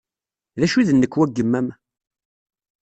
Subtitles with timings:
[0.59, 1.67] D acu i d nnekwa n yemma-m?